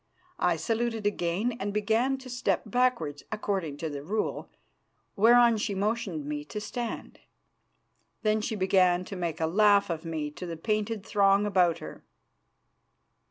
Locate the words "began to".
1.71-2.27, 8.55-9.15